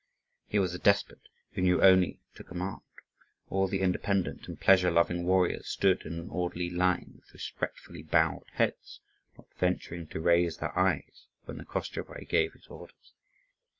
[0.47, 2.81] He was a despot, who know only to command.
[3.51, 8.45] All the independent and pleasure loving warriors stood in an orderly line, with respectfully bowed
[8.53, 8.99] heads,
[9.37, 13.13] not venturing to raise their eyes, when the Koschevoi gave his orders.